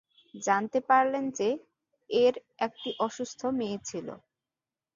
জানতে 0.33 0.79
পারলেন 0.89 1.25
যে, 1.31 1.49
এর 2.09 2.33
একটি 2.59 2.89
অসুস্থ 2.99 3.41
মেয়ে 3.59 3.77
ছিল। 3.85 4.07